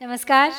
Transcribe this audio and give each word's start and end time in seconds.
नमस्कार। 0.00 0.52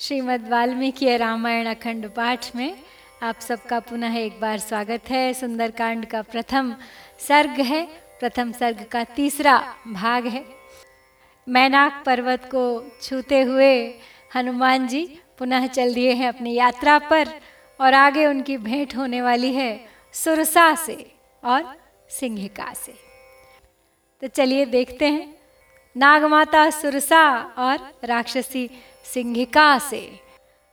श्रीमद् 0.00 0.48
वाल्मीकि 0.48 1.16
रामायण 1.16 1.66
अखंड 1.66 2.08
पाठ 2.10 2.56
में 2.56 2.76
आप 3.22 3.40
सबका 3.40 3.78
पुनः 3.80 4.16
एक 4.16 4.40
बार 4.40 4.58
स्वागत 4.58 5.08
है। 5.10 5.32
सुंदरकांड 5.34 6.06
का 6.06 6.20
प्रथम 6.22 6.74
सर्ग 7.18 7.60
है। 7.60 7.82
प्रथम 8.20 8.52
सर्ग 8.52 8.84
का 8.84 9.04
तीसरा 9.04 9.56
भाग 9.88 10.26
है। 10.26 10.44
मैनाक 11.48 12.02
पर्वत 12.06 12.44
को 12.44 12.64
छूते 13.02 13.40
हुए 13.42 13.94
हनुमान 14.36 14.88
जी 14.88 15.04
पुनः 15.38 15.66
चल 15.66 15.94
दिए 15.94 16.12
हैं 16.12 16.28
अपनी 16.28 16.54
यात्रा 16.54 16.98
पर 16.98 17.28
और 17.80 17.94
आगे 17.94 18.26
उनकी 18.26 18.56
भेंट 18.56 18.96
होने 18.96 19.22
वाली 19.22 19.52
है 19.52 19.80
सुरसा 20.14 20.74
से 20.74 21.12
और 21.42 21.76
सिंहिका 22.10 22.72
से। 22.74 22.94
तो 24.22 24.26
चलिए 24.26 24.66
देखते 24.66 25.08
हैं 25.08 25.33
नागमाता 25.96 26.70
सुरसा 26.70 27.24
और 27.58 27.78
राक्षसी 28.04 28.70
सिंहिका 29.04 29.78
से 29.78 30.20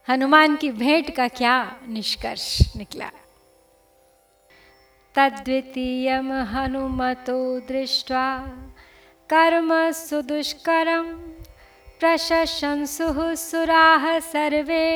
हनुमान 0.09 0.55
की 0.55 0.69
भेंट 0.71 1.15
का 1.15 1.27
क्या 1.27 1.55
निष्कर्ष 1.87 2.75
निकला? 2.75 3.09
तद्वितीय 5.15 6.09
हनुमतो 6.51 7.59
दृष्ट्वा 7.59 8.25
कर्म 9.29 9.91
सुदुष्करम 9.91 11.05
प्रशंसु 11.99 13.35
सुराः 13.35 14.19
सर्वे 14.19 14.89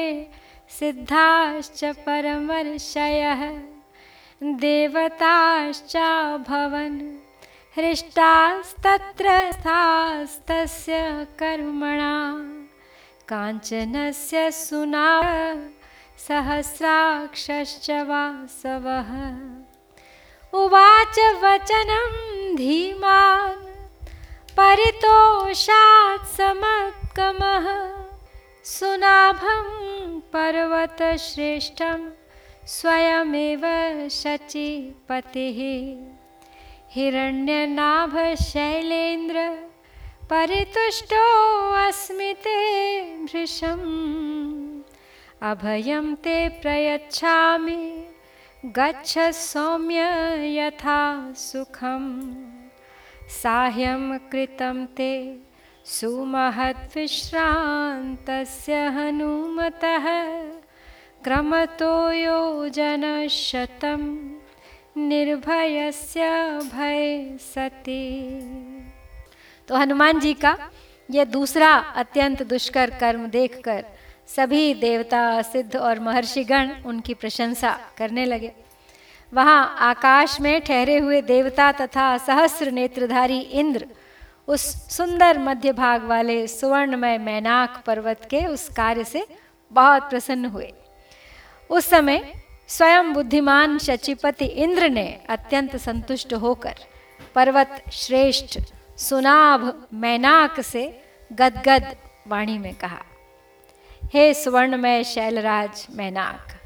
सिद्धाश्च 0.79 1.83
परमर्षयः 2.05 3.41
देवताश्चाभवन् 4.43 5.65
हृष्टास्तत्र 7.77 9.51
स्थास्तस्य 9.51 11.27
कर्मणा, 11.39 12.35
काञ्चनस्य 13.27 14.51
सुना, 14.51 15.21
सहस्राक्षश्च 16.27 17.91
वासवः। 17.91 19.39
उवाच 20.59 21.19
वचनं 21.19 22.55
धीमान्, 22.55 23.89
परितोषात् 24.59 26.25
समत्कमः। 26.25 27.91
सुनाभं 28.63 30.19
पर्वतश्रेष्ठं 30.19 32.09
स्वयमेव 32.67 33.61
शचीपतिः। 34.09 36.14
हिरण्यनाभशैलेन्द्र 36.95 39.67
परितुष्टोऽस्मि 40.29 42.33
ते 42.33 43.15
भृशम्। 43.15 44.81
अभयं 45.41 46.15
ते 46.15 46.49
प्रयच्छामि, 46.49 48.05
गच्छ 48.65 49.19
सौम्य 49.19 50.01
यथा 50.57 51.33
सुखं 51.33 52.35
साह्यं 53.29 54.17
कृतं 54.17 54.85
ते 54.85 55.39
सुमहद्विश्रान्तस्य 55.85 58.75
हनुमतः। 58.75 60.05
क्रमतो 61.23 62.11
योजनशतम्। 62.11 64.34
निर्भयस्य 64.95 66.29
भय 66.73 67.37
सती। 67.41 68.03
तो 69.69 69.75
हनुमान 69.75 70.19
जी 70.19 70.33
का 70.33 70.57
ये 71.09 71.25
दूसरा 71.25 71.71
अत्यंत 71.95 72.43
दुष्कर 72.43 72.89
कर्म 72.89 73.25
देखकर 73.27 73.83
सभी 74.27 74.73
देवता, 74.73 75.41
सिद्ध 75.41 75.75
और 75.75 75.99
महर्षिगण 75.99 76.71
उनकी 76.85 77.13
प्रशंसा 77.13 77.77
करने 77.97 78.25
लगे। 78.25 78.51
वहाँ 79.31 79.75
आकाश 79.79 80.39
में 80.41 80.61
ठहरे 80.61 80.97
हुए 80.97 81.21
देवता 81.21 81.71
तथा 81.71 82.17
सहस्र 82.17 82.71
नेत्रधारी 82.71 83.39
इंद्र 83.39 83.87
उस 84.47 84.61
सुंदर 84.95 85.37
मध्य 85.39 85.71
भाग 85.73 86.03
वाले 86.03 86.47
सुवर्णमय 86.47 87.17
मैनाक 87.17 87.83
पर्वत 87.87 88.27
के 88.29 88.45
उस 88.45 88.67
कार्य 88.69 89.03
से 89.03 89.25
बहुत 89.71 90.09
प्रसन्न 90.09 90.45
हुए। 90.45 90.71
उस 91.69 91.85
समय 91.85 92.21
स्वयं 92.69 93.13
बुद्धिमान 93.13 93.77
शचिपति 93.77 94.45
इंद्र 94.45 94.89
ने 94.89 95.07
अत्यंत 95.29 95.75
संतुष्ट 95.77 96.33
होकर 96.33 96.75
पर्वत 97.35 97.83
श्रेष्ठ 97.93 98.59
सुनाभ 98.99 99.61
मैनाक 99.93 100.59
से 100.61 100.83
गदगद 101.31 101.95
वाणी 102.27 102.57
में 102.57 102.73
कहा 102.75 103.01
हे 104.13 104.33
सुवर्णमय 104.33 105.03
शैलराज 105.03 105.85
मैनाक 105.91 106.57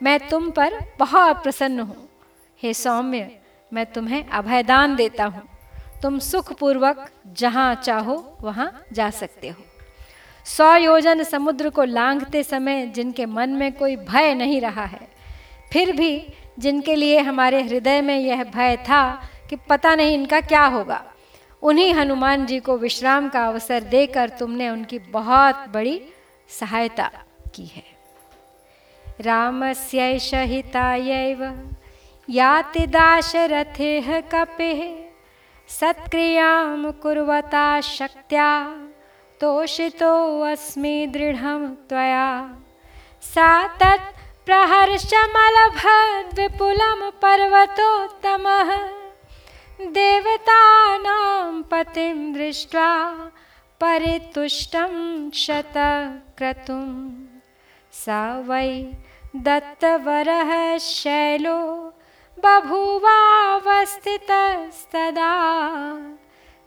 मैं 0.00 0.18
तुम 0.28 0.50
पर 0.50 0.78
बहुत 0.98 1.42
प्रसन्न 1.42 1.80
हूँ 1.80 2.08
हे 2.60 2.74
सौम्य 2.74 3.30
मैं 3.72 3.86
तुम्हें 3.86 4.24
अभयदान 4.24 4.96
देता 4.96 5.24
हूँ 5.26 5.48
तुम 6.02 6.18
सुखपूर्वक 6.22 7.06
जहाँ 7.38 7.74
चाहो 7.74 8.16
वहाँ 8.42 8.72
जा 8.92 9.10
सकते 9.12 9.48
हो 9.48 9.64
सौ 10.46 10.74
योजन 10.76 11.22
समुद्र 11.24 11.70
को 11.70 11.84
लांघते 11.84 12.42
समय 12.44 12.86
जिनके 12.86 13.26
मन 13.28 13.50
में 13.50 13.72
कोई 13.72 13.96
भय 13.98 14.34
नहीं 14.34 14.60
रहा 14.60 14.84
है 14.84 15.13
फिर 15.74 15.92
भी 15.92 16.26
जिनके 16.58 16.94
लिए 16.94 17.18
हमारे 17.18 17.62
हृदय 17.62 18.00
में 18.00 18.18
यह 18.18 18.42
भय 18.44 18.76
था 18.88 19.02
कि 19.50 19.56
पता 19.68 19.94
नहीं 19.94 20.14
इनका 20.14 20.40
क्या 20.40 20.64
होगा, 20.66 21.02
उन्हीं 21.62 21.92
हनुमान 21.94 22.44
जी 22.46 22.58
को 22.60 22.76
विश्राम 22.78 23.28
का 23.28 23.44
अवसर 23.46 23.80
देकर 23.84 24.28
तुमने 24.28 24.68
उनकी 24.70 24.98
बहुत 25.10 25.64
बड़ी 25.68 26.00
सहायता 26.50 27.10
की 27.54 27.64
है। 27.66 27.82
रामस्यैष 29.20 30.32
हितायैव 30.34 31.42
याति 32.28 32.86
दाशरथेः 32.86 34.20
कपेः, 34.32 34.82
सत्क्रियाँ 35.68 36.92
कुर्वता 36.92 37.80
शक्त्या 37.80 38.50
तोषितोऽस्मि 39.40 41.06
दृढं 41.06 41.66
त्वया, 41.88 42.28
सा 43.22 43.66
प्रहर्षमलभद्विपुलं 44.46 47.10
पर्वतोत्तमः। 47.22 48.70
देवतानां 49.80 51.62
पतिं 51.62 52.32
दृष्ट्वा 52.32 53.14
परितुष्टं 53.80 55.30
शतक्रतुं। 55.30 57.10
स 57.92 58.04
वै 58.48 58.92
दत्तवरः 59.36 60.78
शैलो 60.78 61.92
बभूवावस्थितस्तदा 62.38 65.32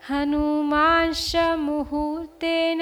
हनुमांश 0.09 1.35
मुहूर्तेन 1.35 2.81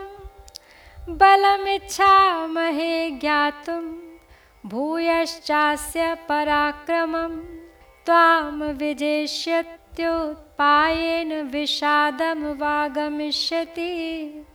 बलमिच्छामहे 1.08 3.10
ज्ञातुं 3.10 4.03
भूयश्चास्य 4.66 6.14
पराक्रमं 6.14 7.40
त्वां 8.06 8.52
विजेष्यत्युत्पायेन 8.52 11.43
विषादं 11.43 12.55
वागमिष्यति। 12.55 14.46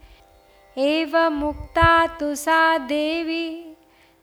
एवमुक्ता 0.77 2.07
तु 2.07 2.35
सा 2.35 2.77
देवी, 2.77 3.77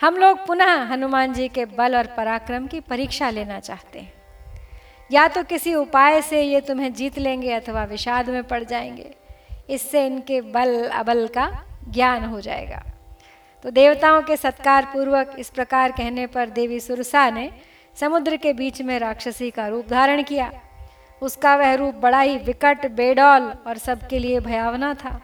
हम 0.00 0.16
लोग 0.16 0.46
पुनः 0.46 0.84
हनुमान 0.84 1.32
जी 1.32 1.48
के 1.48 1.64
बल 1.64 1.96
और 1.96 2.06
पराक्रम 2.06 2.66
की 2.66 2.80
परीक्षा 2.80 3.30
लेना 3.30 3.60
चाहते 3.60 3.98
हैं। 3.98 4.12
या 5.12 5.28
तो 5.28 5.42
किसी 5.42 5.74
उपाय 5.74 6.22
से 6.22 6.42
ये 6.42 6.60
तुम्हें 6.60 6.92
जीत 6.92 7.18
लेंगे 7.18 7.52
अथवा 7.52 7.84
विषाद 7.84 8.30
में 8.30 8.42
पड़ 8.44 8.64
जाएँगे। 8.64 9.14
इससे 9.70 10.06
इनके 10.06 10.40
बल 10.40 10.88
अबल 10.88 11.26
का 11.26 11.46
ज्ञान 11.88 12.24
हो 12.24 12.40
जाएगा। 12.40 12.82
तो 13.62 13.70
देवताओं 13.70 14.22
के 14.22 14.36
सत्कार 14.36 14.84
पूर्वक 14.84 15.36
इस 15.38 15.50
प्रकार 15.50 15.92
कहने 15.92 16.26
पर 16.26 16.48
देवी 16.48 16.80
सुरसा 16.80 17.30
ने 17.30 17.50
समुद्र 18.00 18.36
के 18.36 18.52
बीच 18.52 18.82
में 18.82 18.98
राक्षसी 18.98 19.50
का 19.50 19.68
रूप 19.68 19.88
धारण 19.88 20.22
किया। 20.22 20.52
उसका 21.22 21.56
वह 21.56 21.74
रूप 21.74 21.94
बड़ा 21.94 22.20
ही 22.20 22.36
विकट, 22.38 22.86
बेडौल 22.86 23.42
और 23.66 23.78
सबके 23.78 24.18
लिए 24.18 24.40
भयावना 24.40 24.94
था। 24.94 25.22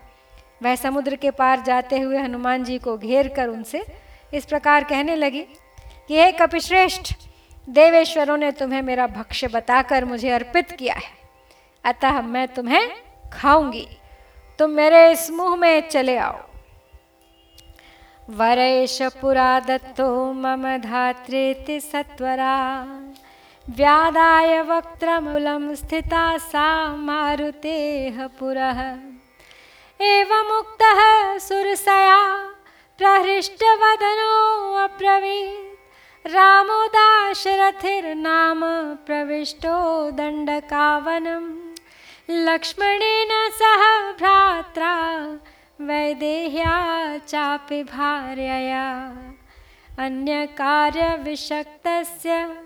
वह 0.63 0.75
समुद्र 0.75 1.17
के 1.17 1.31
पार 1.31 1.61
जाते 1.61 1.99
हुए 1.99 2.19
हनुमान 2.19 2.65
जी 2.65 2.79
को 2.79 2.99
घेर 2.99 3.29
कर 3.29 3.49
उनसे 3.49 3.85
इस 4.35 4.45
प्रकार 4.45 4.85
कहने 4.85 5.17
लगी 5.17 5.43
कि, 6.09 6.21
हे 6.21 6.33
कपिश्रेष्ठ, 6.33 7.15
देवेश्वरों 7.69 8.37
ने 8.37 8.53
तुम्हें 8.53 8.83
मेरा 8.83 9.07
भक्ष्य 9.07 9.49
बताकर 9.49 10.05
मुझे 10.05 10.31
अर्पित 10.31 10.73
किया 10.73 10.95
है। 10.95 11.21
अतः 11.85 12.21
मैं 12.21 12.49
तुम्हें 12.49 12.89
खाऊँगी। 13.33 13.89
तुम 14.59 14.71
मेरे 14.71 15.13
इस 15.13 15.31
मुँह 15.31 15.57
में 15.57 15.89
चले 15.89 16.17
आओ। 16.17 16.50
वरेश 18.31 19.03
पुरा 19.03 19.61
दत्तो 19.61 20.33
मम 20.33 20.77
धात्रेति 20.77 21.81
सत्वरा। 21.81 22.59
व्यादाय 23.71 24.63
वक्त्रमूलं 24.63 25.75
स्थिता 25.75 26.39
सा 26.39 26.97
मारुतेः 26.97 28.27
पुरः। 28.27 28.81
एवमुक्तः 30.01 31.01
सुरसया 31.39 32.37
प्रहृष्टवदनो 32.99 34.35
अब्रवीत्। 34.75 36.31
रामो 36.31 36.87
दाशरथिर्नाम 36.87 38.61
प्रविष्टो 39.07 40.11
दण्डकावनम्। 40.11 41.51
लक्ष्मणेन 42.31 43.29
सह 43.33 44.13
भ्रात्रा 44.13 44.95
वैदेह्या 45.81 47.19
चापि 47.19 47.83
भार्यया। 47.83 49.17
अन्यकार्यविषक्तस्य, 49.99 52.57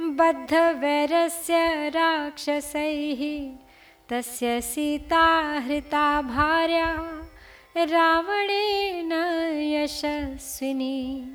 बद्धवैरस्य 0.00 1.88
राक्षसैः। 1.88 3.52
तस्य 4.08 4.60
सीता 4.60 5.62
हृता 5.66 6.22
भार्या, 6.22 7.20
रावणेन 7.76 9.12
यशस्विनी। 9.74 11.26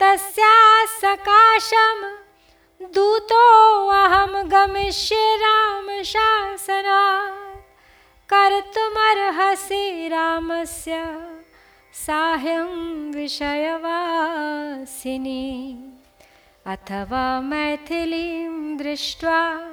तस्या 0.00 0.86
सकाशम् 0.86 2.94
दूतो 2.94 3.88
अहम 3.88 4.42
गमिष्ये 4.42 5.36
राम 5.36 6.02
शासना 6.02 7.38
कर्तुमर्हसि 8.34 10.08
रामस्य। 10.08 11.22
साह्यं 11.92 13.12
विषयवासिनी। 13.12 15.84
अथवा 16.66 17.40
मैथिलीं 17.40 18.76
दृष्ट्वा 18.76 19.70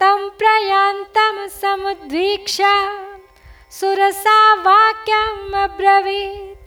तं 0.00 0.30
प्रयान्तं 0.30 1.48
समुद्वीक्ष्य 1.48 2.64
सुरसा 3.70 4.54
वाक्यम् 4.54 5.54
अब्रवीत्। 5.54 6.61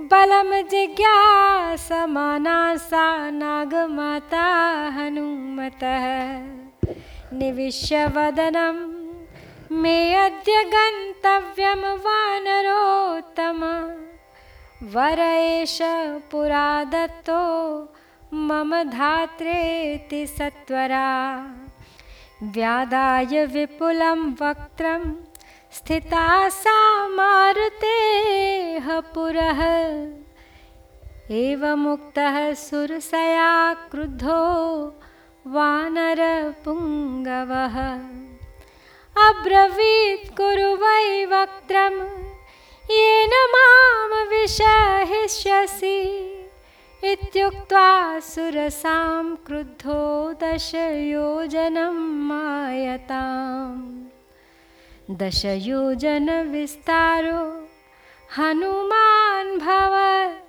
बलं 0.00 0.68
जिज्ञासमाना 0.68 2.76
सा 2.76 3.30
नागमाता 3.30 4.44
हनुमतः। 4.88 6.06
निविश्य 7.38 8.06
वदनं, 8.06 8.76
मे 9.76 10.14
अद्य 10.14 10.64
गन्तव्यं 10.64 11.76
वानरोत्तम। 11.76 13.60
वर 14.82 15.18
एष 15.18 15.78
पुरा 16.30 16.84
दत्तो, 16.84 17.42
मम 18.34 18.82
धात्रेति 18.82 20.26
सत्वरा 20.26 21.46
व्यादाय 22.42 23.46
विपुलं 23.46 24.32
वक्त्रं 24.32 25.00
स्थिता 25.74 26.48
सा 26.48 27.08
एवमुक्तः 31.30 32.52
सुरसया 32.54 33.74
क्रुद्धो 33.74 34.42
वानरपुङ्गवः 35.46 37.78
अब्रवीत् 39.28 40.36
कुरु 40.36 40.76
वै 40.84 41.24
वक्त्रम्, 41.24 42.00
येन 42.90 43.34
माँ 43.54 44.24
विषहिष्यसि। 44.24 45.98
इत्युक्त्वा 47.04 48.20
सुरसां 48.20 49.34
क्रुद्धो 49.34 50.32
दशयोजनं 50.32 51.96
मायताम्। 52.28 54.01
दशयोजनविस्तारो 55.20 57.40
हनुमान् 58.36 59.58
भव 59.58 59.94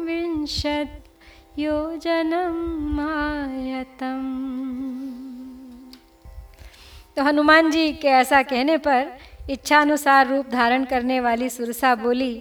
विंशत् 0.07 0.97
योजनम 1.59 2.57
मायतम। 2.97 4.25
तो 7.17 7.23
हनुमान 7.23 7.71
जी 7.71 7.93
के 7.93 8.09
ऐसा 8.09 8.43
कहने 8.43 8.77
पर 8.77 9.19
इच्छानुसार 9.51 10.27
रूप 10.29 10.49
धारण 10.49 10.85
करने 10.85 11.21
वाली 11.21 11.49
सुरसा 11.49 11.95
बोली 11.95 12.35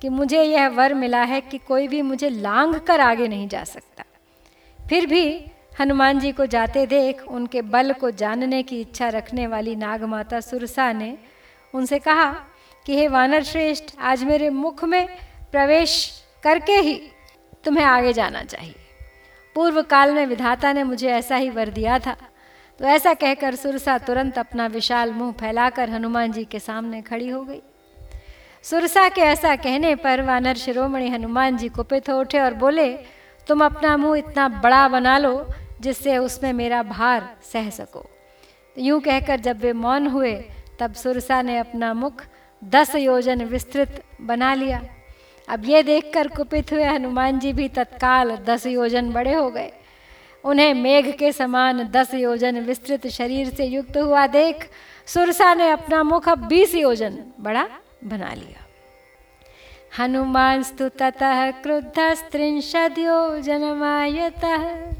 कि 0.00 0.08
मुझे 0.08 0.42
यह 0.42 0.68
वर 0.68 0.94
मिला 0.94 1.22
है 1.22 1.40
कि 1.40 1.58
कोई 1.58 1.88
भी 1.88 2.02
मुझे 2.02 2.28
लांग 2.28 2.74
कर 2.74 3.00
आगे 3.00 3.28
नहीं 3.28 3.48
जा 3.48 3.64
सकता। 3.64 4.04
फिर 4.88 5.06
भी 5.06 5.44
हनुमान 5.80 6.18
जी 6.20 6.32
को 6.32 6.46
जाते 6.46 6.86
देख 6.86 7.22
उनके 7.28 7.62
बल 7.62 7.92
को 7.92 8.10
जानने 8.10 8.62
की 8.62 8.80
इच्छा 8.80 9.08
रखने 9.08 9.46
वाली 9.46 9.76
नागमाता 9.76 10.40
सुरसा 10.40 10.92
ने 10.92 11.18
उनसे 11.74 11.98
कहा 11.98 12.30
कि 12.86 12.96
हे 12.96 13.08
वानर 13.08 13.42
श्रेष्ठ, 13.42 13.84
आज 14.00 14.24
मेरे 14.24 14.50
मुख 14.50 14.84
में 14.84 15.06
प्रवेश 15.52 16.24
करके 16.42 16.72
ही 16.72 16.94
तुम्हें 17.64 17.84
आगे 17.84 18.12
जाना 18.12 18.42
चाहिए। 18.42 18.74
पूर्व 19.54 19.82
काल 19.82 20.12
में 20.14 20.26
विधाता 20.26 20.72
ने 20.72 20.82
मुझे 20.82 21.08
ऐसा 21.08 21.36
ही 21.36 21.50
वर 21.50 21.68
दिया 21.68 21.98
था। 21.98 22.16
तो 22.80 22.86
ऐसा 22.86 23.12
कहकर 23.14 23.54
सुरसा 23.54 23.96
तुरंत 23.98 24.38
अपना 24.38 24.66
विशाल 24.66 25.12
मुँह 25.12 25.32
फैलाकर 25.32 25.90
हनुमान 25.90 26.32
जी 26.32 26.44
के 26.44 26.58
सामने 26.58 27.00
खड़ी 27.02 27.28
हो 27.28 27.42
गई। 27.44 27.60
सुरसा 28.64 29.08
के 29.08 29.20
ऐसा 29.20 29.54
कहने 29.56 29.94
पर 29.94 30.22
वानर 30.22 30.56
शिरोमणि 30.56 31.08
हनुमान 31.08 31.56
जी 31.56 31.68
कुपित 31.68 32.08
हो 32.10 32.18
उठे 32.20 32.38
और 32.40 32.54
बोले, 32.54 32.88
तुम 33.46 33.64
अपना 33.64 33.96
मुँह 33.96 34.18
इतना 34.18 34.48
बड़ा 34.48 34.86
बना 34.88 35.16
लो 35.18 35.46
जिससे 35.80 36.16
उसमें 36.18 36.52
मेरा 36.52 36.82
भार 36.82 37.28
सह 37.52 37.68
सको। 37.70 38.04
यूँ 38.76 39.00
कहकर 39.00 39.40
जब 39.40 39.60
वे 39.60 39.72
मौन 39.72 40.06
हुए, 40.06 40.32
तब 40.80 40.94
सुरसा 40.94 41.42
ने 41.42 41.58
अपना 41.58 41.92
मुख 41.94 42.24
दस 42.62 42.94
योजन 42.94 43.44
विस्तृत 43.44 44.02
बना 44.20 44.54
लिया। 44.54 44.80
अब 45.48 45.64
ये 45.64 45.82
देखकर 45.82 46.28
कुपित 46.28 46.72
हुए 46.72 46.84
हनुमान 46.84 47.38
जी 47.38 47.52
भी 47.52 47.68
तत्काल 47.68 48.36
दस 48.46 48.66
योजन 48.66 49.12
बड़े 49.12 49.34
हो 49.34 49.50
गए। 49.50 49.70
उन्हें 50.44 50.74
मेघ 50.74 51.16
के 51.16 51.32
समान 51.32 51.84
दस 51.84 52.14
योजन 52.14 52.60
विस्तृत 52.60 53.06
शरीर 53.06 53.54
से 53.54 53.64
युक्त 53.64 53.96
हुआ 53.96 54.26
देख, 54.26 54.70
सुरसा 55.06 55.54
ने 55.54 55.70
अपना 55.70 56.02
मुख 56.02 56.28
अब 56.28 56.38
बीस 56.38 56.74
योजन 56.74 57.18
बड़ा 57.40 57.68
बना 58.04 58.34
लिया। 58.34 58.66
हनुमान 59.98 60.62
स्तु 60.62 60.88
ततः 60.88 61.50
क्रुद्ध 61.50 62.14
स्त्रिंशद 62.14 62.94
योजनमायतः 62.98 64.92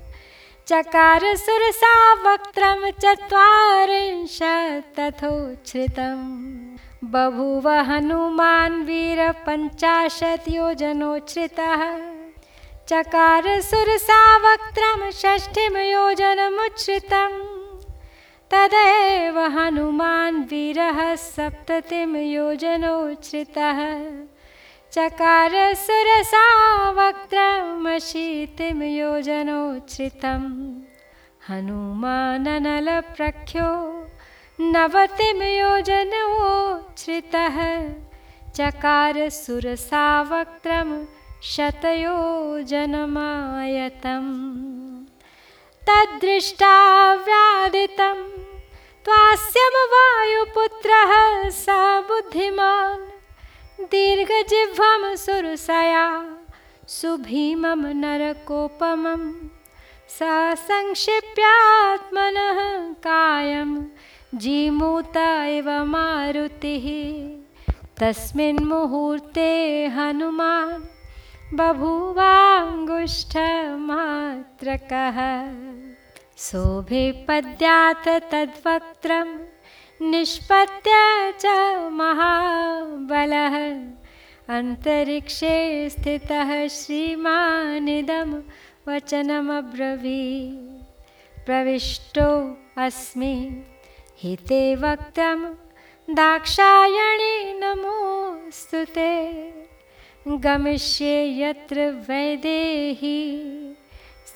चकार 0.66 1.37
सुरसा 1.37 2.12
वक्त्रम 2.12 2.90
चत्वारिंशत् 2.90 5.00
तथोच्छ्रितम्। 5.00 6.61
बभूव 7.04 7.68
हनुमान् 7.68 8.85
वीरपञ्चाशत् 8.85 10.49
योजनोच्छ्रितः। 10.49 12.19
चकार 12.90 13.47
सुरसावक्त्रं 13.62 15.00
षष्ठिं 15.14 15.75
योजनमुच्छ्रितं 15.80 17.35
तदेव 18.50 19.37
हनुमान् 19.56 20.40
वीरः 20.50 20.99
सप्ततिं 21.25 22.12
योजनोच्छ्रितः 22.16 23.78
चकार 24.97 25.54
सुरसावक्त्रमशीतिं 25.85 28.78
योजनोच्छ्रितं 28.97 30.42
हनुमाननलप्रख्यो 31.49 33.70
नवतिमयोजनोच्छ्रितः 34.75 37.56
चकार 38.59 39.16
सुरसावक्त्रं 39.40 40.90
शतयोजनमायतम् 41.42 42.64
तद्दृष्टा 45.88 46.73
व्यादितं 47.26 48.18
त्वास्यं 49.04 49.76
वायुपुत्रः 49.92 51.12
स 51.61 51.76
बुद्धिमान् 52.09 53.06
दीर्घजिह्वं 53.94 55.02
सुरसया 55.25 56.04
सुभीमं 56.99 57.82
नरकोपमं 58.02 59.23
स 60.18 60.20
संक्षिप्यात्मनः 60.68 62.59
कायम् 63.09 63.75
जीमूत 64.44 65.16
इव 65.56 65.68
मारुतिः 65.97 66.87
तस्मिन् 68.00 68.64
मुहूर्ते 68.68 69.50
हनुमान् 69.97 70.89
बभूवाङ्गुष्ठमात्रकः। 71.54 72.61
शोभिपद्यात् 76.38 78.09
तद्वक्त्रं, 78.09 79.38
निष्पत्य 80.11 80.90
च 81.40 81.47
महाबलः। 81.92 83.57
अन्तरिक्षे 84.57 85.88
स्थितः 85.90 86.69
श्रीमानिदं 86.69 88.42
वचनमब्रवी 88.88 90.50
प्रविष्टो 91.47 92.57
अस्मि। 92.76 93.64
हिते 94.23 94.76
वक्तं 94.76 95.45
दाक्षायणे 96.14 97.61
नमोऽस्तु 97.61 98.85
ते। 98.85 99.59
गमिष्ये 100.26 101.40
यत्र 101.40 102.04
वैदेही 102.08 103.76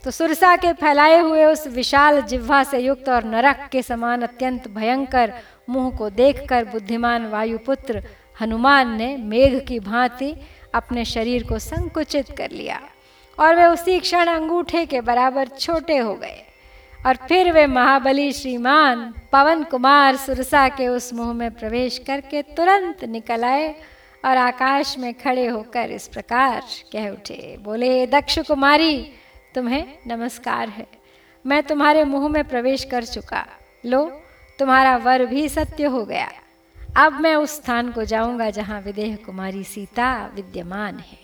तो 0.04 0.12
सुरसा 0.12 0.56
के 0.56 0.72
फैलाए 0.74 1.20
हुए 1.20 1.44
उस 1.46 1.66
विशाल 1.68 2.22
जिह्वा 2.22 2.64
से 2.64 2.80
युक्त 2.80 3.10
और 3.10 3.24
नरक 3.24 3.68
के 3.72 3.82
समान 3.82 4.22
अत्यंत 4.22 4.68
भयंकर 4.68 5.34
मुँह 5.70 5.98
को 5.98 6.10
देखकर 6.10 6.66
बुद्धिमान 6.66 7.28
वायुपुत्र 7.28 8.04
हनुमान 8.42 8.96
ने 8.98 9.16
मेघ 9.18 9.68
की 9.68 9.80
भांति 9.80 10.34
अपने 10.76 11.06
शरीर 11.06 11.44
को 11.44 11.60
संकुचित 11.60 12.32
कर 12.38 12.52
लिया 12.52 12.80
और 13.38 13.56
वे 13.56 13.66
उसी 13.66 14.00
क्षण 14.00 14.28
अंगूठे 14.28 14.86
के 14.86 15.02
बराबर 15.02 15.48
छोटे 15.60 15.98
हो 15.98 16.14
गए। 16.16 16.44
और 17.06 17.16
फिर 17.28 17.52
वे 17.52 17.68
महाबली 17.68 18.32
श्रीमान 18.32 19.14
पवन 19.32 19.64
कुमार 19.64 20.16
सुरसा 20.16 20.68
के 20.70 20.88
उस 20.88 21.14
मुँह 21.14 21.34
में 21.34 21.52
प्रवेश 21.52 21.98
करके 22.08 22.42
तुरंत 22.58 23.04
निकल 23.06 23.44
आए 23.44 23.74
और 24.26 24.38
आकाश 24.38 24.98
में 25.00 25.14
खड़े 25.14 25.48
होकर 25.48 25.92
इस 25.92 26.08
प्रकार 26.08 26.62
कह 26.94 27.10
उठे, 27.10 27.58
बोले, 27.62 28.06
दक्ष 28.08 28.40
कुमारी 28.40 28.94
तुम्हें 29.56 29.98
नमस्कार 30.08 30.70
है। 30.70 30.88
मैं 31.46 31.64
तुम्हारे 31.64 32.04
मुँह 32.04 32.28
में 32.28 32.48
प्रवेश 32.48 32.84
कर 32.84 33.04
चुका। 33.04 33.46
लो, 33.86 34.22
तुम्हारा 34.60 34.98
वर 34.98 35.26
भी 35.26 35.50
सत्य 35.50 35.86
हो 35.86 36.06
गया। 36.06 36.32
अब 36.98 37.22
मैं 37.22 37.36
उस 37.36 37.56
स्थान 37.56 37.92
को 37.92 38.04
जाऊँगा 38.04 38.50
जहाँ 38.50 38.82
विदेह 38.82 39.16
कुमारी 39.16 39.64
सीता 39.64 40.32
विद्यमान 40.36 41.00
है। 41.00 41.20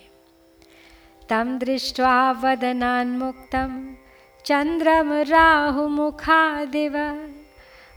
तम 1.28 1.58
दृष्ट्वा 1.58 2.30
वदनान्मुक्तं 2.30 3.94
चन्द्रं 4.44 5.24
राहुमुखादिव 5.24 6.98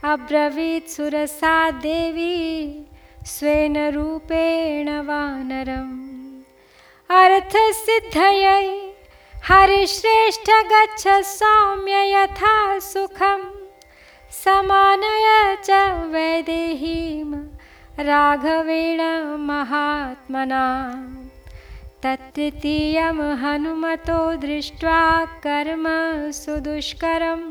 अब्रवीत् 0.03 0.89
सुरसा 0.89 1.71
देवी। 1.71 2.85
स्वेन 3.25 3.89
रूपेण 3.89 4.99
वानरम्। 4.99 6.11
अर्थसिद्धयै 7.09 8.90
हरिश्रेष्ठ 9.47 10.49
गच्छ 10.71 11.07
सौम्य 11.27 12.01
यथा 12.11 12.79
सुखम। 12.79 13.41
समानय 14.31 15.55
च 15.65 15.79
वैदेहीं 16.11 17.33
राघवेण 18.05 19.01
महात्मना। 19.47 20.63
तत्तृतीयं 22.03 23.19
हनुमतो 23.41 24.19
दृष्ट्वा 24.45 25.01
कर्म 25.43 25.85
सुदुष्करं 26.41 27.41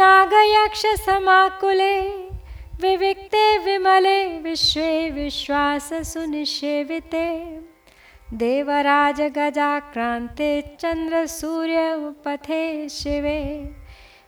नागयक्षसमाकुले 0.02 1.96
विविक्ते 2.82 3.46
विमले 3.66 4.20
विश्वे 4.44 4.92
विश्वाससुनिषेविते 5.16 7.26
देवराजगजाक्रान्ते 8.34 10.78
चन्द्रसूर्यपथे 10.80 12.90
शिवे। 12.90 13.72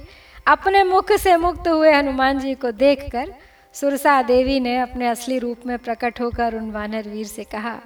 अपने 0.47 0.83
मुख 0.85 1.13
से 1.13 1.37
मुक्त 1.37 1.69
हुए 1.69 1.93
हनुमान 1.93 2.39
जी 2.39 2.55
को 2.55 2.71
देखकर 2.71 3.33
सुरसा 3.75 4.23
देवी 4.23 4.61
ने 4.61 4.77
अपने 4.79 5.09
असली 5.09 5.39
रूप 5.39 5.67
में 5.67 5.79
प्रकट 5.79 6.21
होकर 6.21 6.55
उन 6.55 6.71
वानर 6.71 7.09
वीर 7.09 7.27
से 7.27 7.45
कहा 7.45 7.79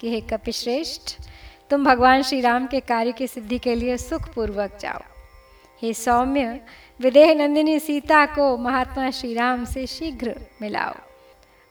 कि 0.00 0.10
हे 0.10 0.20
कपिश्रेष्ठ, 0.20 1.12
तुम 1.70 1.84
भगवान 1.84 2.22
श्री 2.22 2.40
राम 2.40 2.66
के 2.66 2.80
कार्य 2.80 3.12
की 3.12 3.26
सिद्धि 3.26 3.58
के 3.58 3.74
लिए 3.74 3.96
सुखपूर्वक 3.96 4.78
जाओ। 4.80 5.00
हे 5.82 5.92
सौम्य, 5.94 6.60
विदेह 7.00 7.34
नंदिनी 7.34 7.78
सीता 7.80 8.24
को 8.26 8.56
महात्मा 8.58 9.10
श्री 9.10 9.34
राम 9.34 9.64
से 9.64 9.86
शीघ्र 9.86 10.34
मिलाओ। 10.62 10.94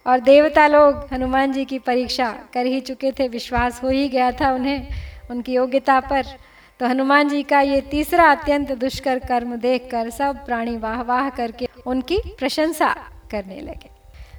और 0.06 0.20
देवता 0.20 0.68
लोग 0.68 1.08
हनुमान 1.14 1.52
जी 1.52 1.66
की 1.66 1.80
परीक्षा 1.80 2.32
कर 2.54 2.66
ही 2.66 2.80
चुके 2.82 3.12
थे, 3.12 3.28
विश्वास 3.28 3.84
हो 3.84 3.90
ही 3.90 4.08
गया 4.10 4.32
था 4.32 4.52
उन्हें, 4.52 4.88
उनकी 5.32 5.54
योग्यता 5.54 6.00
पर 6.00 6.26
तो 6.80 6.88
हनुमान 6.88 7.30
जी 7.30 7.42
का 7.44 7.60
ये 7.62 7.82
तीसरा 7.82 8.32
अत्यंत 8.32 8.72
दुष्कर 8.72 9.20
कर्म 9.20 9.56
देखकर 9.56 10.10
सब 10.10 10.46
प्राणी 10.46 10.76
वाह 10.78 11.02
वाह 11.02 11.30
करके 11.30 11.68
उनकी 11.88 12.18
प्रशंसा 12.40 12.94
करने 13.32 13.60
लगे। 13.62 13.90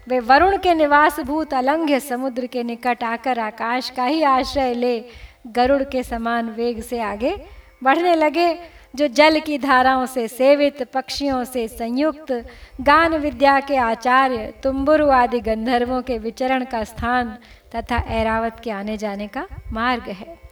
वे 0.08 0.20
वरुण 0.20 0.56
के 0.56 0.74
निवास 0.74 1.20
भूत 1.20 1.54
अलंघ्य 1.54 2.00
समुद्र 2.00 2.46
के 2.46 2.62
निकट 2.62 3.04
आकर 3.04 3.38
आकाश 3.38 3.90
का 3.90 4.04
ही 4.04 4.22
आश्रय 4.22 4.74
ले 4.74 4.98
गरुड़ 5.46 5.82
के 5.82 6.02
समान 6.02 6.48
वेग 6.50 6.80
से 6.82 7.00
आगे 7.00 7.36
बढ़ने 7.82 8.14
लगे, 8.14 8.54
जो 8.96 9.06
जल 9.08 9.40
की 9.40 9.58
धाराओं 9.58 10.06
से 10.06 10.26
सेवित, 10.28 10.82
पक्षियों 10.94 11.44
से 11.44 11.68
संयुक्त, 11.68 12.32
गान 12.80 13.16
विद्या 13.16 13.58
के 13.60 13.76
आचार्य, 13.76 14.52
तुम्बुरु 14.62 15.08
आदि 15.10 15.40
गंधर्वों 15.40 16.02
के 16.02 16.18
विचरण 16.18 16.64
का 16.64 16.84
स्थान 16.84 17.36
तथा 17.76 18.04
ऐरावत 18.10 18.60
के 18.64 18.70
आने 18.70 18.96
जाने 18.96 19.26
का 19.26 19.46
मार्ग 19.72 20.08
है। 20.10 20.49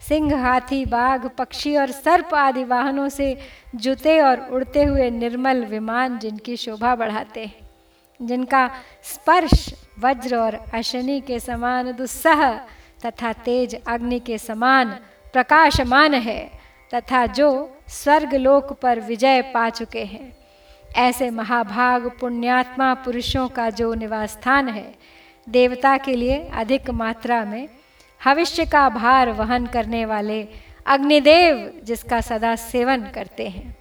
सिंह 0.00 0.36
हाथी 0.42 0.84
बाघ, 0.86 1.26
पक्षी 1.28 1.76
और 1.76 1.90
सर्प 1.90 2.34
आदि 2.34 2.64
वाहनों 2.64 3.08
से 3.08 3.36
जुते 3.76 4.20
और 4.20 4.40
उड़ते 4.50 4.84
हुए 4.84 5.10
निर्मल 5.10 5.64
विमान 5.64 6.18
जिनकी 6.18 6.56
शोभा 6.56 6.94
बढ़ाते 6.96 7.44
हैं, 7.44 7.68
जिनका 8.20 8.68
स्पर्श 9.04 9.68
वज्र 9.98 10.36
और 10.36 10.54
अशनि 10.74 11.20
के 11.20 11.38
समान 11.40 11.92
दुस्सह 11.92 12.50
तथा 13.06 13.32
तेज 13.44 13.74
अग्नि 13.88 14.18
के 14.20 14.38
समान 14.38 14.90
प्रकाशमान 15.32 16.14
है 16.14 16.40
तथा 16.94 17.24
जो 17.26 17.48
स्वर्ग 17.88 18.34
लोक 18.34 18.72
पर 18.72 19.00
विजय 19.00 19.42
पा 19.54 19.68
चुके 19.70 20.04
हैं। 20.04 20.32
ऐसे 20.98 21.30
महाभाग 21.30 22.10
पुण्यात्मा 22.20 22.92
पुरुषों 22.94 23.48
का 23.48 23.68
जो 23.70 23.92
निवास 23.94 24.30
स्थान 24.30 24.68
है, 24.68 24.94
देवता 25.46 25.96
के 25.96 26.14
लिए 26.16 26.38
अधिक 26.54 26.90
मात्रा 26.90 27.44
में 27.44 27.68
भविष्य 28.24 28.64
का 28.64 28.88
भार 28.88 29.30
वहन 29.30 29.66
करने 29.66 30.04
वाले 30.04 30.48
अग्निदेव 30.86 31.80
जिसका 31.84 32.20
सदा 32.20 32.56
सेवन 32.56 33.10
करते 33.14 33.48
हैं। 33.48 33.76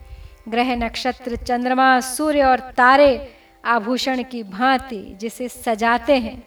ग्रह 0.49 0.75
नक्षत्र, 0.75 1.35
चंद्रमा, 1.35 1.99
सूर्य 1.99 2.43
और 2.43 2.59
तारे 2.59 3.35
आभूषण 3.65 4.23
की 4.23 4.43
भांति 4.43 5.17
जिसे 5.19 5.49
सजाते 5.49 6.17
हैं। 6.17 6.43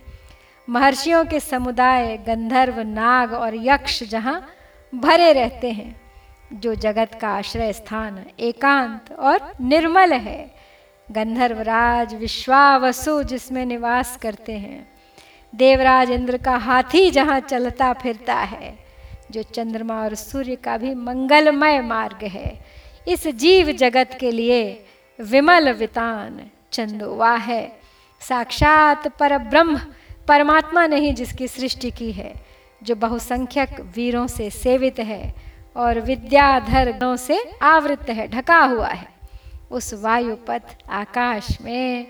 महर्षियों 0.69 1.25
के 1.25 1.41
समुदाय 1.41 2.17
गंधर्व, 2.17 2.81
नाग 2.81 3.33
और 3.33 3.53
यक्ष 3.55 4.03
जहाँ 4.03 4.47
भरे 4.95 5.33
रहते 5.33 5.71
हैं, 5.71 6.01
जो 6.53 6.75
जगत 6.75 7.19
का 7.21 7.29
आश्रय 7.29 7.73
स्थान 7.73 8.25
एकांत 8.41 9.13
और 9.13 9.53
निर्मल 9.61 10.13
है। 10.13 10.55
गंधर्व 11.11 11.55
गंधर्वराज 11.55 12.15
विश्वावसु 12.15 13.23
जिसमें 13.23 13.67
निवास 13.67 14.17
करते 14.17 14.53
हैं। 14.53 14.92
देवराज 15.55 16.11
इंद्र 16.11 16.37
का 16.37 16.57
हाथी 16.57 17.11
जहाँ 17.11 17.41
चलता 17.41 17.93
फिरता 17.93 18.35
है, 18.35 18.79
जो 19.31 19.43
चंद्रमा 19.43 20.03
और 20.03 20.15
सूर्य 20.15 20.57
का 20.57 20.77
भी 20.77 20.95
मंगलमय 20.95 21.81
मार्ग 21.81 22.25
है, 22.25 22.59
इस 23.09 23.27
जीव 23.27 23.73
जगत 23.73 24.17
के 24.21 24.31
लिए 24.31 24.63
विमल 25.19 25.73
वितान 25.73 26.41
चंदोवा 26.73 27.35
है। 27.35 27.73
साक्षात 28.21 29.09
पर 29.19 29.39
ब्रह्म 29.39 29.81
परमात्मा 30.29 30.87
ने 30.87 30.97
ही 30.97 31.13
जिसकी 31.13 31.49
सृष्टि 31.49 31.91
की 31.91 32.13
है, 32.13 32.35
जो 32.83 32.95
बहुसंख्यक 32.95 33.81
वीरों 33.97 34.27
से 34.27 34.51
सेवित 34.51 34.99
है 34.99 35.35
और 35.77 36.01
विद्याधर 36.01 36.91
गणों 36.93 37.17
से 37.17 37.43
आवृत 37.63 38.11
है, 38.11 38.29
ढका 38.29 38.59
हुआ 38.59 38.89
है। 38.89 39.09
उस 39.71 39.93
वायुपथ 39.95 40.77
आकाश 40.91 41.61
में 41.61 42.07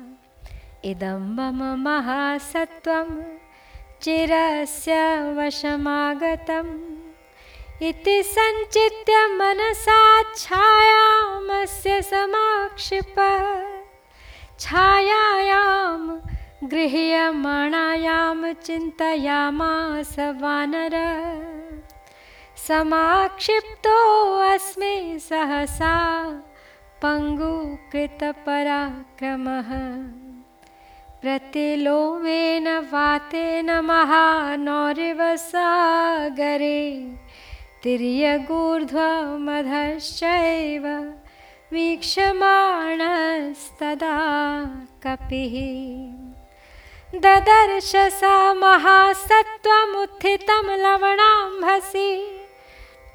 इदं 0.85 1.37
मम 1.37 1.85
महासत्त्वं 1.85 3.23
चिरस्य 4.03 4.95
वशमागतम्। 5.33 6.92
इति 7.89 8.19
सञ्चित्य 8.23 9.15
मनसा 9.39 10.01
छायामस्य 10.37 11.91
समाक्षिप। 12.03 13.17
छायायां 14.61 16.01
गृह्यमाणायां 16.71 18.53
चिन्तयामास 18.67 20.15
वानर। 20.43 20.95
समाक्षिप्तोऽस्मि 22.69 24.95
सहसा 25.23 25.97
पङ्गुकृतपराक्रमः। 27.03 29.71
प्रतिलोमेन 31.23 32.67
वातेन 32.93 33.69
महानौरिव 33.91 35.21
सागरे 35.37 36.81
तिर्यगूर्ध्वमधश्चैव 37.85 40.85
वीक्षमाणस्तदा 41.73 42.19
कपिः। 45.05 45.55
ददर्श 47.25 47.91
सा 48.21 48.37
महासत्त्वमुत्थितं 48.61 50.67
लवणाम्भसि 50.85 52.11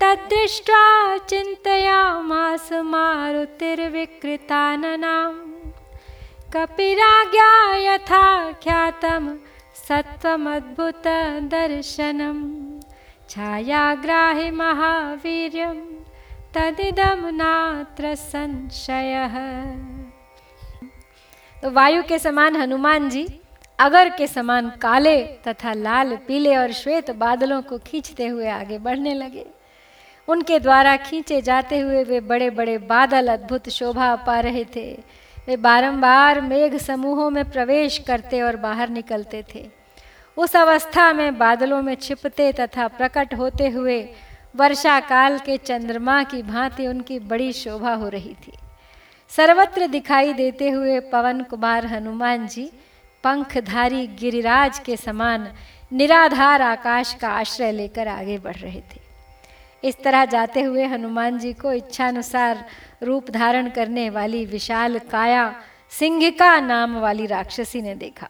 तद्दृष्ट्वा 0.01 0.83
चिन्तयामास 1.29 2.67
मारुतिर्विकृताननाम् 2.91 5.41
कपिराज्ञा 6.55 7.51
यथा 7.87 8.25
ख्यातं 8.63 9.23
सत्त्वमद्भुतदर्शनं 9.87 12.39
छायाग्राहि 13.29 14.49
महावीर्यं 14.51 15.79
तदिदम 16.53 17.25
नात्र 17.33 18.13
संशय। 18.15 19.15
तो 21.63 21.71
वायु 21.71 22.03
के 22.03 22.19
समान 22.19 22.55
हनुमान 22.55 23.09
जी, 23.09 23.27
अगर 23.79 24.09
के 24.09 24.27
समान 24.27 24.69
काले 24.81 25.21
तथा 25.47 25.73
लाल, 25.73 26.15
पीले 26.27 26.55
और 26.55 26.71
श्वेत 26.71 27.11
बादलों 27.17 27.61
को 27.61 27.77
खींचते 27.77 28.27
हुए 28.27 28.47
आगे 28.49 28.77
बढ़ने 28.79 29.13
लगे, 29.13 29.45
उनके 30.27 30.59
द्वारा 30.59 30.95
खींचे 30.97 31.41
जाते 31.41 31.79
हुए 31.79 32.03
वे 32.03 32.19
बड़े 32.21 32.49
बड़े 32.49 32.77
बादल 32.77 33.27
अद्भुत 33.27 33.69
शोभा 33.69 34.15
पा 34.25 34.39
रहे 34.39 34.65
थे। 34.75 34.91
वे 35.47 35.57
बारंबार 35.57 36.41
मेघ 36.41 36.75
समूहों 36.77 37.29
में 37.29 37.43
प्रवेश 37.51 37.97
करते 37.97 38.41
और 38.41 38.55
बाहर 38.55 38.89
निकलते 38.89 39.43
थे। 39.55 39.65
उस 40.37 40.55
अवस्था 40.55 41.11
में 41.13 41.37
बादलों 41.37 41.81
में 41.81 41.95
छिपते 41.95 42.51
तथा 42.53 42.87
प्रकट 42.87 43.33
होते 43.33 43.67
हुए 43.69 43.99
वर्षा 44.55 44.99
काल 44.99 45.37
के 45.39 45.57
चंद्रमा 45.57 46.21
की 46.23 46.41
भांति 46.43 46.87
उनकी 46.87 47.19
बड़ी 47.19 47.51
शोभा 47.53 47.93
हो 47.93 48.09
रही 48.09 48.33
थी। 48.33 48.53
सर्वत्र 49.31 49.87
दिखाई 49.87 50.33
देते 50.33 50.69
हुए 50.69 50.99
पवन 50.99 51.41
कुमार 51.43 51.85
हनुमान 51.85 52.47
जी, 52.47 52.69
पंखधारी 53.23 54.05
गिरिराज 54.07 54.79
के 54.79 54.97
समान 54.97 55.47
निराधार 55.93 56.61
आकाश 56.61 57.13
का 57.13 57.29
आश्रय 57.29 57.71
लेकर 57.71 58.07
आगे 58.07 58.37
बढ़ 58.37 58.55
रहे 58.55 58.81
थे। 58.81 59.05
इस 59.83 60.01
तरह 60.03 60.25
जाते 60.25 60.61
हुए 60.61 60.85
हनुमान 60.85 61.39
जी 61.39 61.53
को 61.53 61.73
इच्छानुसार 61.73 62.65
रूप 63.03 63.29
धारण 63.31 63.69
करने 63.69 64.09
वाली 64.09 64.45
विशाल 64.45 64.99
काया 64.99 65.53
सिंहिका 65.89 66.59
नाम 66.59 66.97
वाली 66.99 67.25
राक्षसी 67.25 67.81
ने 67.81 67.95
देखा। 67.95 68.29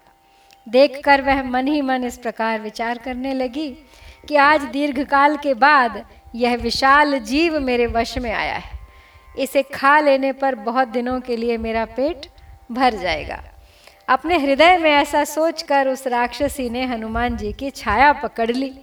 देखकर 0.67 1.21
वह 1.21 1.43
मन 1.43 1.67
ही 1.67 1.81
मन 1.81 2.03
इस 2.03 2.17
प्रकार 2.17 2.61
विचार 2.61 2.97
करने 2.97 3.33
लगी 3.33 3.69
कि 4.27 4.35
आज 4.35 4.61
दीर्घकाल 4.61 5.37
के 5.37 5.53
बाद 5.53 6.05
यह 6.35 6.55
विशाल 6.55 7.19
जीव 7.19 7.59
मेरे 7.59 7.85
वश 7.85 8.17
में 8.17 8.33
आया 8.33 8.55
है। 8.55 8.79
इसे 9.39 9.63
खा 9.63 9.99
लेने 9.99 10.31
पर 10.31 10.55
बहुत 10.55 10.87
दिनों 10.87 11.19
के 11.21 11.37
लिए 11.37 11.57
मेरा 11.57 11.85
पेट 11.85 12.27
भर 12.71 12.93
जाएगा। 12.93 13.43
अपने 14.07 14.37
हृदय 14.37 14.77
में 14.77 14.91
ऐसा 14.91 15.23
सोचकर 15.23 15.87
उस 15.87 16.07
राक्षसी 16.07 16.69
ने 16.69 16.85
हनुमान 16.85 17.37
जी 17.37 17.53
की 17.53 17.69
छाया 17.69 18.13
पकड़ 18.13 18.51
ली। 18.51 18.79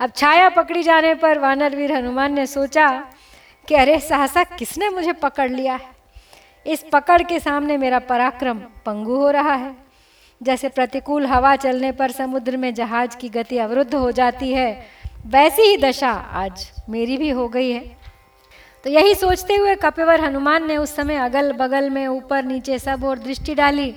अब 0.00 0.12
छाया 0.16 0.48
पकड़ी 0.48 0.82
जाने 0.82 1.14
पर 1.14 1.38
वानर 1.38 1.76
वीर 1.76 1.92
हनुमान 1.92 2.32
ने 2.32 2.46
सोचा 2.46 3.06
कि 3.68 3.74
अरे 3.74 3.98
सहसा 3.98 4.44
किसने 4.44 4.88
मुझे 4.88 5.12
पकड़ 5.12 5.50
लिया 5.50 5.74
है? 5.74 5.88
इस 6.66 6.84
पकड़ 6.92 7.22
के 7.22 7.40
सामने 7.40 7.76
मेरा 7.76 7.98
पराक्रम 7.98 8.58
पंगु 8.58 9.16
हो 9.16 9.30
रहा 9.30 9.54
है। 9.54 9.85
जैसे 10.40 10.68
प्रतिकूल 10.68 11.26
हवा 11.26 11.54
चलने 11.56 11.92
पर 11.92 12.10
समुद्र 12.10 12.56
में 12.56 12.72
जहाज़ 12.74 13.16
की 13.16 13.28
गति 13.28 13.58
अवरुद्ध 13.58 13.94
हो 13.94 14.10
जाती 14.10 14.52
है, 14.52 14.86
वैसी 15.26 15.62
ही 15.62 15.76
दशा 15.76 16.10
आज 16.10 16.66
मेरी 16.88 17.16
भी 17.16 17.30
हो 17.30 17.48
गई 17.48 17.70
है। 17.70 17.84
तो 18.84 18.90
यही 18.90 19.14
सोचते 19.14 19.54
हुए 19.54 19.74
कपिवर 19.74 20.20
हनुमान 20.20 20.66
ने 20.66 20.76
उस 20.76 20.94
समय 20.96 21.16
अगल 21.16 21.52
बगल 21.52 21.90
में 21.90 22.06
ऊपर 22.06 22.44
नीचे 22.44 22.78
सब 22.78 23.04
और 23.04 23.18
दृष्टि 23.18 23.54
डाली। 23.54 23.94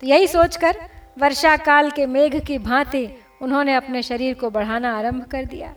तो 0.02 0.06
यही 0.06 0.26
सोचकर 0.26 0.76
वर्षा 1.18 1.56
काल 1.56 1.90
के 1.90 2.06
मेघ 2.06 2.44
की 2.46 2.59
भांति 2.59 3.09
उन्होंने 3.42 3.74
अपने 3.74 4.02
शरीर 4.02 4.35
को 4.35 4.50
बढ़ाना 4.50 4.96
आरंभ 4.98 5.24
कर 5.24 5.44
दिया। 5.44 5.74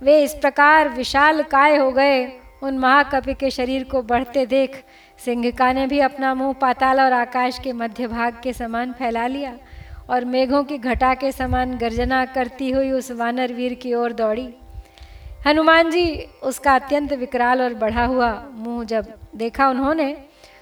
वे 0.00 0.22
इस 0.24 0.34
प्रकार 0.34 0.88
विशाल 0.88 1.42
काय 1.42 1.76
हो 1.76 1.90
गए, 1.90 2.24
उन 2.62 2.78
महाकवि 2.78 3.34
के 3.34 3.50
शरीर 3.50 3.84
को 3.84 4.02
बढ़ते 4.02 4.46
देख 4.46 4.82
सिंहिका 5.20 5.72
ने 5.72 5.86
भी 5.86 6.00
अपना 6.00 6.34
मुँह 6.34 6.52
पाताल 6.52 7.00
और 7.00 7.12
आकाश 7.12 7.58
के 7.58 7.72
मध्य 7.72 8.06
भाग 8.06 8.40
के 8.42 8.52
समान 8.52 8.92
फैला 8.92 9.26
लिया। 9.26 9.52
और 10.10 10.24
मेघों 10.24 10.62
की 10.64 10.78
घटा 10.78 11.12
के 11.14 11.30
समान 11.32 11.76
गर्जना 11.78 12.24
करती 12.24 12.70
हुई 12.70 12.90
उस 12.90 13.10
वानर 13.10 13.52
वीर 13.52 13.74
की 13.74 13.94
ओर 13.94 14.12
दौड़ी। 14.12 14.48
हनुमान 15.46 15.90
जी, 15.90 16.06
उसका 16.42 16.74
अत्यंत 16.74 17.12
विकराल 17.12 17.62
और 17.62 17.74
बढ़ा 17.74 18.04
हुआ 18.04 18.32
मुँह 18.54 18.84
जब 18.84 19.12
देखा 19.36 19.68
उन्होंने 19.68 20.12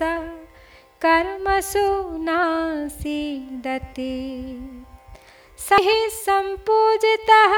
कर्मसु 1.01 2.23
नासीदति। 2.23 4.15
स 5.65 5.73
हि 5.73 6.09
सम्पूजितः। 6.09 7.53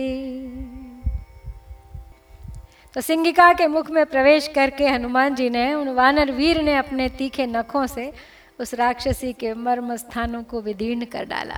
तो 2.94 3.02
सिंगिका 3.02 3.54
के 3.54 3.68
मुख 3.68 3.90
में 3.92 4.06
प्रवेश 4.06 4.48
करके 4.48 4.88
हनुमान 4.88 5.36
जी 5.36 5.50
ने, 5.50 5.74
उन 5.74 5.90
वानर 5.90 6.32
वीर 6.32 6.62
ने 6.62 6.76
अपने 6.76 7.10
तीखे 7.10 7.46
नखों 7.46 7.88
से 7.88 8.14
उस 8.60 8.74
राक्षसी 8.74 9.34
के 9.34 9.54
मर्म 9.54 9.96
स्थानों 9.96 10.44
को 10.44 10.62
विदीर्ण 10.62 11.06
कर 11.06 11.26
डाला। 11.26 11.58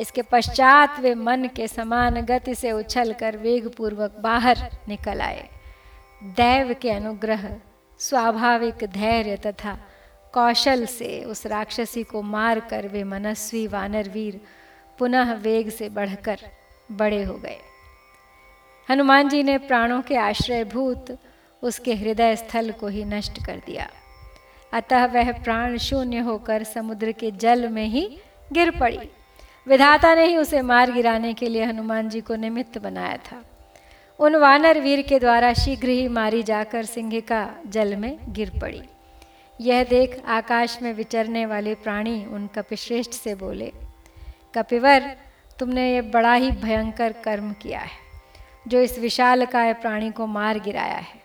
इसके 0.00 0.22
पश्चात 0.22 1.00
वे 1.00 1.14
मन 1.14 1.48
के 1.56 1.68
समान 1.68 2.20
गति 2.20 2.54
से 2.54 2.72
उछल 2.72 3.12
कर 3.12 3.36
वेग 3.36 3.68
पूर्वक 3.68 4.16
बाहर 4.20 4.58
निकल 4.88 5.20
आए। 5.20 5.48
दैव 6.36 6.74
के 6.82 6.90
अनुग्रह, 6.90 7.60
स्वाभाविक 7.98 8.84
धैर्य 8.84 9.36
तथा 9.36 9.78
कौशल 10.32 10.86
से 10.86 11.24
उस 11.24 11.46
राक्षसी 11.46 12.02
को 12.02 12.22
मार 12.22 12.60
कर 12.60 12.88
वे 12.88 13.04
मनस्वी 13.04 13.66
वानर 13.66 14.08
वीर 14.08 14.40
पुनः 14.98 15.32
वेग 15.32 15.68
से 15.68 15.88
बढ़कर 15.88 16.38
बड़े 16.92 17.22
हो 17.22 17.34
गए। 17.34 17.58
हनुमान 18.90 19.28
जी 19.28 19.42
ने 19.42 19.58
प्राणों 19.58 20.02
के 20.02 20.16
आश्रयभूत 20.16 21.18
उसके 21.62 21.94
हृदय 21.94 22.36
स्थल 22.36 22.70
को 22.70 22.88
ही 22.88 23.04
नष्ट 23.04 23.46
कर 23.46 23.56
दिया। 23.66 23.88
अतः 24.72 25.04
वह 25.04 25.32
प्राण 25.32 25.76
शून्य 25.78 26.18
होकर 26.18 26.64
समुद्र 26.64 27.12
के 27.12 27.30
जल 27.30 27.68
में 27.68 27.86
ही 27.86 28.18
गिर 28.52 28.70
पड़ी। 28.70 28.98
विधाता 29.66 30.14
ने 30.14 30.24
ही 30.26 30.36
उसे 30.36 30.60
मार 30.62 30.90
गिराने 30.92 31.32
के 31.34 31.48
लिए 31.48 31.64
हनुमान 31.64 32.08
जी 32.08 32.20
को 32.20 32.36
निमित्त 32.36 32.78
बनाया 32.78 33.16
था। 33.16 33.42
उन 34.18 34.36
वानर 34.36 34.80
वीर 34.80 35.02
के 35.02 35.18
द्वारा 35.18 35.52
शीघ्र 35.54 35.88
ही 35.88 36.08
मारी 36.08 36.42
जाकर 36.42 36.84
सिंहिका 36.84 37.48
जल 37.66 37.94
में 37.96 38.18
गिर 38.28 38.50
पड़ी। 38.60 38.82
यह 39.60 39.84
देख 39.84 40.20
आकाश 40.28 40.78
में 40.82 40.92
विचरने 40.94 41.44
वाले 41.46 41.74
प्राणी 41.76 42.24
उन 42.26 42.46
कपिश्रेष्ठ 42.46 43.12
से 43.12 43.34
बोले, 43.34 43.72
कपिवर, 44.54 45.10
तुमने 45.58 45.92
ये 45.92 46.00
बड़ा 46.10 46.32
ही 46.34 46.50
भयंकर 46.52 47.12
कर्म 47.24 47.52
किया 47.52 47.80
है, 47.80 47.98
जो 48.68 48.80
इस 48.80 48.98
विशाल 48.98 49.44
काय 49.46 49.72
प्राणी 49.74 50.10
को 50.10 50.26
मार 50.26 50.58
गिराया 50.58 50.96
है। 50.96 51.20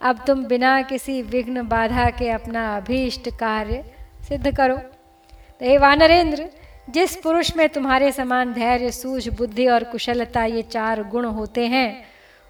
अब 0.00 0.24
तुम 0.26 0.44
बिना 0.44 0.80
किसी 0.82 1.20
विघ्न 1.22 1.66
बाधा 1.68 2.08
के 2.10 2.30
अपना 2.30 2.76
अभीष्ट 2.76 3.28
कार्य 3.30 3.84
सिद्ध 4.28 4.56
करो। 4.56 4.76
तो 4.76 5.66
हे 5.66 5.78
वानरेंद्र 5.78 6.48
जिस 6.90 7.16
पुरुष 7.16 7.56
में 7.56 7.68
तुम्हारे 7.68 8.12
समान 8.12 8.52
धैर्य, 8.52 8.90
सूझ, 8.90 9.28
बुद्धि 9.28 9.66
और 9.66 9.84
कुशलता 9.84 10.44
ये 10.44 10.62
चार 10.62 11.02
गुण 11.02 11.24
होते 11.24 11.66
हैं, 11.66 12.06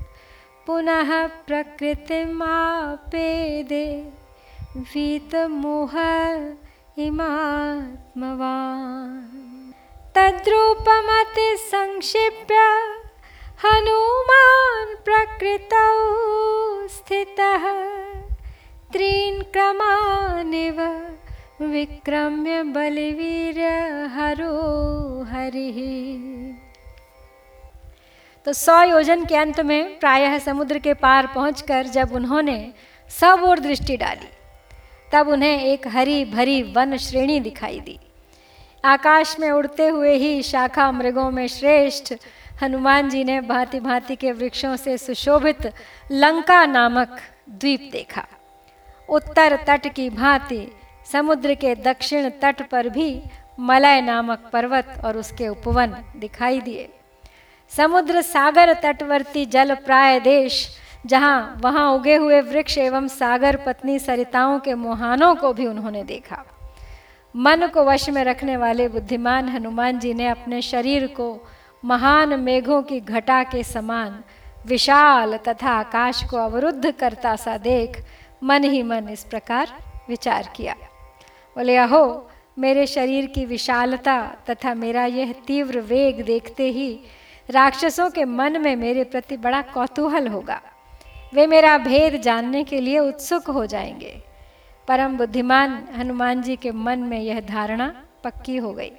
पुनः 0.67 1.27
प्रकृतिमापेदे 1.27 4.11
वीतमोह 4.77 5.93
इमात्मवान्। 6.97 9.36
तद्रूपमतिसंक्षिप्य 10.17 12.55
हनुमान् 13.63 14.95
प्रकृतौ 15.05 15.89
स्थितः। 16.87 17.63
त्रीन् 18.91 19.43
क्रमानिव 19.43 20.81
विक्रम्य 21.61 22.63
बलिवीर 22.63 23.59
हरो 24.07 25.23
हरि। 25.23 25.71
तो 28.45 28.53
सौ 28.53 28.83
योजन 28.83 29.25
के 29.25 29.35
अंत 29.35 29.59
में 29.59 29.99
प्रायः 29.99 30.39
समुद्र 30.39 30.79
के 30.79 30.93
पार 30.93 31.31
पहुंचकर 31.35 31.87
जब 31.87 32.13
उन्होंने 32.13 32.73
सब 33.11 33.43
ओर 33.43 33.59
दृष्टि 33.59 33.97
डाली, 33.97 34.27
तब 35.13 35.27
उन्हें 35.27 35.63
एक 35.63 35.87
हरी 35.87 36.25
भरी 36.25 36.63
वन 36.63 36.97
श्रेणी 36.97 37.39
दिखाई 37.39 37.79
दी। 37.79 37.99
आकाश 38.87 39.39
में 39.39 39.51
उड़ते 39.51 39.87
हुए 39.87 40.13
ही 40.13 40.43
शाखा 40.43 40.91
मृगों 40.91 41.31
में 41.31 41.47
श्रेष्ठ। 41.47 42.13
हनुमान 42.61 43.09
जी 43.09 43.23
ने 43.23 43.41
भांति 43.41 43.79
भांति 43.79 44.15
के 44.15 44.31
वृक्षों 44.31 44.75
से 44.75 44.97
सुशोभित 44.97 45.73
लंका 46.11 46.65
नामक 46.65 47.17
द्वीप 47.49 47.89
देखा। 47.91 48.25
उत्तर 49.09 49.55
तट 49.67 49.87
की 49.87 50.09
भांति, 50.09 50.67
समुद्र 51.11 51.55
के 51.55 51.75
दक्षिण 51.75 52.29
तट 52.29 52.69
पर 52.69 52.89
भी 52.89 53.21
मलय 53.59 54.01
नामक 54.01 54.49
पर्वत 54.53 55.01
और 55.05 55.17
उसके 55.17 55.47
उपवन 55.47 55.95
दिखाई 56.17 56.61
दिए। 56.61 56.89
समुद्र 57.71 58.21
सागर 58.21 58.73
तटवर्ती 58.73 59.45
जल 59.45 59.75
प्राय 59.75 60.19
देश, 60.19 60.67
जहाँ 61.05 61.59
वहाँ 61.61 61.91
उगे 61.91 62.15
हुए 62.15 62.41
वृक्ष 62.41 62.77
एवं 62.77 63.07
सागर 63.07 63.55
पत्नी 63.55 63.99
सरिताओं 63.99 64.59
के 64.59 64.73
मुहानों 64.73 65.35
को 65.35 65.53
भी 65.53 65.65
उन्होंने 65.65 66.03
देखा। 66.03 66.43
मन 67.37 67.67
को 67.67 67.83
वश 67.83 68.09
में 68.09 68.23
रखने 68.23 68.57
वाले 68.57 68.87
बुद्धिमान 68.87 69.49
हनुमान 69.49 69.99
जी 69.99 70.13
ने 70.13 70.27
अपने 70.27 70.61
शरीर 70.61 71.07
को 71.07 71.47
महान 71.85 72.39
मेघों 72.39 72.81
की 72.81 72.99
घटा 72.99 73.43
के 73.43 73.63
समान 73.63 74.23
विशाल 74.67 75.37
तथा 75.37 75.69
आकाश 75.69 76.23
को 76.23 76.37
अवरुद्ध 76.37 76.91
करता 76.91 77.35
सा 77.35 77.57
देख 77.57 78.05
मन 78.43 78.63
ही 78.63 78.83
मन 78.83 79.09
इस 79.11 79.23
प्रकार 79.23 79.73
विचार 80.09 80.49
किया। 80.55 80.73
बोले, 81.57 81.77
अहो, 81.77 82.29
मेरे 82.59 82.87
शरीर 82.87 83.25
की 83.25 83.45
विशालता 83.45 84.21
तथा 84.49 84.73
मेरा 84.73 85.05
यह 85.05 85.33
तीव्र 85.47 85.79
वेग 85.79 86.25
देखते 86.25 86.63
ही 86.63 86.99
राक्षसों 87.49 88.09
के 88.09 88.25
मन 88.25 88.61
में 88.61 88.75
मेरे 88.75 89.03
प्रति 89.03 89.37
बड़ा 89.37 89.61
कौतूहल 89.61 90.27
होगा। 90.27 90.61
वे 91.33 91.47
मेरा 91.47 91.77
भेद 91.77 92.21
जानने 92.21 92.63
के 92.63 92.81
लिए 92.81 92.99
उत्सुक 92.99 93.49
हो 93.49 93.65
जाएँगे। 93.65 94.26
परम 94.87 95.17
बुद्धिमान 95.17 95.87
हनुमान 95.95 96.41
जी 96.41 96.55
के 96.55 96.71
मन 96.71 96.99
में 96.99 97.19
यह 97.19 97.39
धारणा 97.39 97.93
पक्की 98.23 98.57
हो 98.57 98.71
गई। 98.73 98.91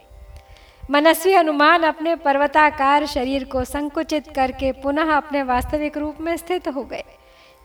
मनस्वी 0.91 1.32
हनुमान 1.34 1.82
अपने 1.82 2.14
पर्वताकार 2.16 3.07
शरीर 3.07 3.45
को 3.45 3.64
संकुचित 3.64 4.28
करके 4.28 4.72
पुनः 4.72 5.12
अपने 5.12 5.43
वास्तविक 5.43 5.97
रूप 5.99 6.20
में 6.20 6.36
स्थित 6.36 6.68
हो 6.68 6.84
गए। 6.84 7.05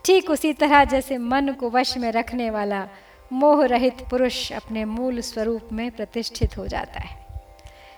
ठीक 0.04 0.30
उसी 0.30 0.52
तरह 0.52 0.84
जैसे 0.84 1.18
मन 1.18 1.48
को 1.48 1.70
वश 1.70 1.96
में 1.98 2.10
रखने 2.12 2.50
वाला 2.50 2.86
मोह 3.32 3.64
रहित 3.66 4.02
पुरुष 4.10 4.52
अपने 4.52 4.84
मूल 4.84 5.20
स्वरूप 5.20 5.68
में 5.72 5.90
प्रतिष्ठित 5.90 6.56
हो 6.58 6.66
जाता 6.66 7.00
है। 7.00 7.16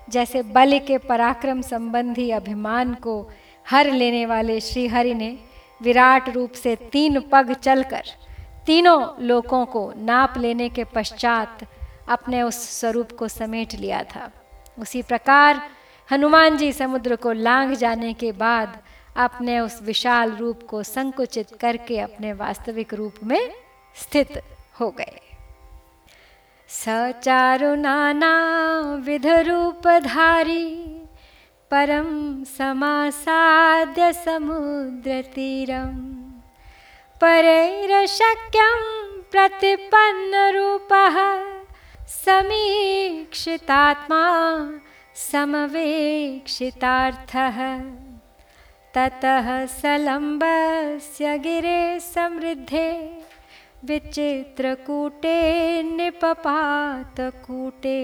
जैसे 0.08 0.42
बल 0.42 0.78
के 0.78 0.98
पराक्रम 0.98 1.62
संबंधी 1.62 2.30
अभिमान 2.30 2.94
को 2.94 3.30
हर 3.66 3.90
लेने 3.90 4.26
वाले 4.26 4.60
श्रीहरि 4.60 5.14
ने 5.14 5.38
विराट 5.82 6.28
रूप 6.28 6.52
से 6.52 6.76
तीन 6.76 7.20
पग 7.20 7.52
चलकर 7.52 8.02
तीनों 8.66 9.24
लोकों 9.24 9.66
को 9.66 9.92
नाप 9.96 10.38
लेने 10.38 10.68
के 10.68 10.84
पश्चात 10.84 11.58
अपने 12.08 12.42
उस 12.42 12.80
स्वरूप 12.80 13.12
को 13.12 13.28
समेट 13.28 13.74
लिया 13.74 14.02
था। 14.02 14.30
उसी 14.78 15.02
प्रकार 15.02 15.60
हनुमान 16.12 16.56
जी 16.56 16.72
समुद्र 16.72 17.16
को 17.16 17.32
लांग 17.32 17.74
जाने 17.74 18.12
के 18.12 18.32
बाद 18.32 18.78
अपने 19.16 19.60
उस 19.60 19.82
विशाल 19.82 20.32
रूप 20.32 20.62
को 20.62 20.82
संकुचित 20.82 21.46
करके 21.60 21.98
अपने 21.98 22.32
वास्तविक 22.32 22.94
रूप 22.94 23.14
में 23.22 23.52
स्थित 23.96 24.42
हो 24.80 24.90
गए। 24.90 25.20
सचारु 26.68 27.74
नाना 27.74 28.34
विध 29.04 29.26
रूप 29.26 29.88
धारी 29.88 30.74
परम 31.70 32.44
समासाद्य 32.44 34.12
समुद्र 34.12 35.22
तीरम। 35.22 36.25
परैरशक्यं 37.22 38.80
प्रतिपन्न 39.32 40.32
रूपः 40.56 41.16
समीक्षितात्मा 42.14 44.24
समवेक्षितार्थः। 45.30 47.58
ततः 48.94 49.46
सलम्बस्य 49.80 51.24
गिरे 51.46 51.82
समृद्धे 52.00 52.88
विचित्रकूटे 53.88 55.38
निपपातकूटे 55.96 58.00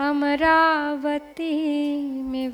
अमरावतीमिव 0.00 2.52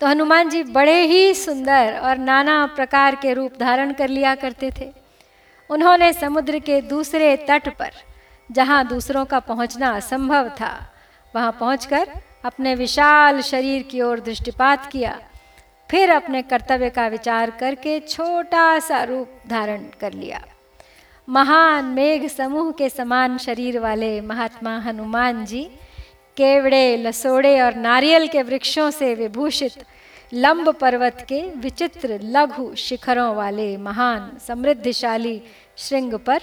तो 0.00 0.06
हनुमान 0.06 0.50
जी 0.50 0.62
बड़े 0.62 1.02
ही 1.02 1.34
सुंदर 1.34 1.98
और 1.98 2.18
नाना 2.18 2.66
प्रकार 2.66 3.14
के 3.14 3.34
रूप 3.34 3.52
धारण 3.60 3.92
कर 3.92 4.08
लिया 4.08 4.34
करते 4.34 4.72
थे। 4.80 4.92
उन्होंने 5.70 6.12
समुद्र 6.12 6.58
के 6.58 6.80
दूसरे 6.80 7.36
तट 7.36 7.68
पर, 7.68 7.90
जहाँ 8.52 8.88
दूसरों 8.88 9.24
का 9.24 9.38
पहुँचना 9.38 9.90
असंभव 9.90 10.48
था, 10.48 10.92
वहाँ 11.34 11.56
पहुँचकर 11.60 12.08
अपने 12.44 12.74
विशाल 12.74 13.40
शरीर 13.40 13.82
की 13.82 14.00
ओर 14.00 14.20
दृष्टिपात 14.20 14.86
किया। 14.86 15.20
फिर 15.90 16.10
अपने 16.10 16.42
कर्तव्य 16.42 16.90
का 16.90 17.08
विचार 17.08 17.50
करके 17.50 18.00
छोटा 18.00 18.78
सा 18.78 19.02
रूप 19.02 19.28
धारण 19.50 19.84
कर 20.00 20.12
लिया। 20.12 20.44
महान 21.28 21.84
मेघ 21.84 22.26
समूह 22.26 22.70
के 22.72 22.88
समान 22.88 23.38
शरीर 23.38 23.78
वाले 23.78 24.20
महात्मा 24.20 24.78
हनुमान 24.78 25.44
जी, 25.46 25.62
केवड़े, 26.36 26.96
लसोड़े 26.96 27.60
और 27.60 27.74
नारियल 27.74 28.28
के 28.28 28.42
वृक्षों 28.42 28.90
से 28.90 29.14
विभूषित 29.14 29.72
लंब 30.32 30.72
पर्वत 30.72 31.26
के 31.28 31.40
विचित्र 31.56 32.18
लघु 32.22 32.74
शिखरों 32.74 33.34
वाले 33.34 33.76
महान 33.76 34.38
समृद्धिशाली 34.46 35.42
श्रृंग 35.76 36.14
पर 36.14 36.38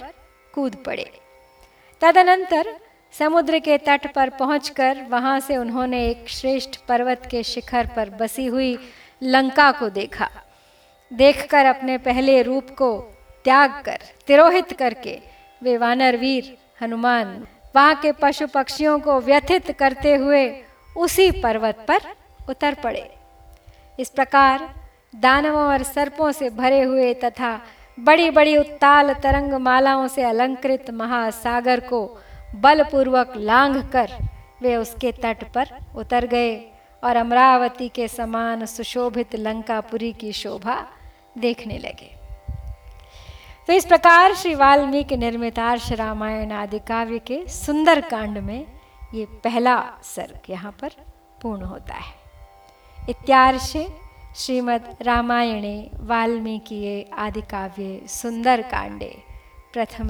कूद 0.54 0.76
पड़े। 0.76 1.10
तदनंतर 2.00 2.74
समुद्र 3.18 3.58
के 3.58 3.78
तट 3.78 4.14
पर 4.14 4.30
पहुंचकर 4.30 5.02
वहाँ 5.10 5.40
से 5.40 5.56
उन्होंने 5.56 6.06
एक 6.08 6.28
श्रेष्ठ 6.28 6.76
पर्वत 6.88 7.28
के 7.30 7.42
शिखर 7.42 7.90
पर 7.96 8.10
बसी 8.10 8.46
हुई 8.46 8.78
लंका 9.22 9.70
को 9.72 9.88
देखा। 9.88 10.30
देखकर 11.12 11.66
अपने 11.66 11.98
पहले 11.98 12.42
रूप 12.42 12.70
को 12.70 13.12
त्याग 13.46 13.70
कर, 13.86 13.98
तिरोहित 14.26 14.72
करके। 14.72 15.18
वे 15.62 15.76
वानर 15.78 16.16
वीर 16.16 16.56
हनुमान, 16.80 17.46
वहाँ 17.76 17.94
के 17.94 18.12
पशु 18.12 18.46
पक्षियों 18.46 18.98
को 19.00 19.20
व्यथित 19.20 19.70
करते 19.72 20.14
हुए 20.14 20.42
उसी 20.96 21.30
पर्वत 21.42 21.84
पर 21.88 22.08
उतर 22.50 22.74
पड़े। 22.74 23.08
इस 23.98 24.10
प्रकार 24.10 24.68
दानवों 25.14 25.64
और 25.64 25.82
सर्पों 25.82 26.32
से 26.32 26.50
भरे 26.50 26.82
हुए 26.82 27.12
तथा 27.14 27.60
बड़ी 27.98 28.30
बड़ी 28.30 28.56
उत्ताल 28.56 29.12
तरंग 29.14 29.52
मालाओं 29.52 30.06
से 30.08 30.22
अलंकृत 30.22 30.90
महासागर 30.90 31.80
को 31.80 32.02
बलपूर्वक 32.56 33.32
लांघ 33.36 33.76
कर 33.92 34.10
वे 34.62 34.76
उसके 34.76 35.12
तट 35.12 35.44
पर 35.54 35.70
उतर 35.96 36.26
गए 36.26 36.56
और 37.02 37.16
अमरावती 37.16 37.88
के 37.88 38.08
समान 38.08 38.66
सुशोभित 38.66 39.36
लंकापुरी 39.36 40.12
की 40.12 40.32
शोभा 40.32 40.84
देखने 41.38 41.78
लगे। 41.78 42.15
तो 43.66 43.72
इस 43.72 43.84
प्रकार 43.84 44.34
श्री 44.34 44.54
वाल्मीकि 44.54 45.16
निर्मितार्ष 45.16 45.90
रामायण 45.92 46.52
आदि 46.52 46.78
काव्य 46.78 47.18
के 47.18 47.38
सुंदर 47.48 48.00
कांड 48.00 48.38
में 48.38 48.66
ये 49.14 49.24
पहला 49.44 49.76
सर्ग 50.04 50.50
यहाँ 50.50 50.72
पर 50.72 50.90
पूर्ण 51.42 51.62
होता 51.64 51.94
है। 51.94 52.14
इत्यार्षे 53.08 53.86
श्रीमद् 54.36 55.02
रामायणे 55.02 55.76
वाल्मीकि 56.02 56.78
आदि 57.18 57.42
काव्ये 57.50 57.90
सुंदर 58.08 58.62
कांडे 58.62 59.12
प्रथम 59.72 60.08